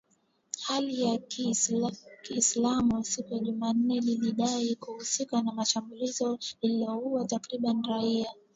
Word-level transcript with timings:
Hali 0.61 1.01
ya 1.03 1.17
kiislamu 2.21 3.03
siku 3.03 3.33
ya 3.33 3.39
Jumanne 3.39 3.99
lilidai 3.99 4.75
kuhusika 4.75 5.41
na 5.41 5.65
shambulizi 5.65 6.37
lililoua 6.61 7.25
takribani 7.25 7.87
raia 7.89 8.31